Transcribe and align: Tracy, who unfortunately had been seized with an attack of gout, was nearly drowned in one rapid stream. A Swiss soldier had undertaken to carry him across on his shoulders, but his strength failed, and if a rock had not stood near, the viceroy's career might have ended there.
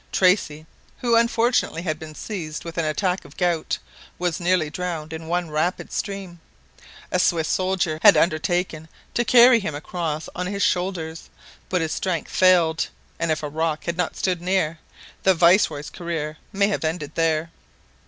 Tracy, 0.11 0.65
who 1.01 1.15
unfortunately 1.15 1.83
had 1.83 1.99
been 1.99 2.15
seized 2.15 2.65
with 2.65 2.79
an 2.79 2.85
attack 2.85 3.23
of 3.23 3.37
gout, 3.37 3.77
was 4.17 4.39
nearly 4.39 4.71
drowned 4.71 5.13
in 5.13 5.27
one 5.27 5.51
rapid 5.51 5.93
stream. 5.93 6.39
A 7.11 7.19
Swiss 7.19 7.47
soldier 7.47 7.99
had 8.01 8.17
undertaken 8.17 8.89
to 9.13 9.23
carry 9.23 9.59
him 9.59 9.75
across 9.75 10.27
on 10.33 10.47
his 10.47 10.63
shoulders, 10.63 11.29
but 11.69 11.81
his 11.81 11.91
strength 11.91 12.31
failed, 12.31 12.87
and 13.19 13.29
if 13.31 13.43
a 13.43 13.47
rock 13.47 13.83
had 13.83 13.95
not 13.95 14.15
stood 14.15 14.41
near, 14.41 14.79
the 15.21 15.35
viceroy's 15.35 15.91
career 15.91 16.39
might 16.51 16.69
have 16.71 16.83
ended 16.83 17.13
there. 17.13 17.51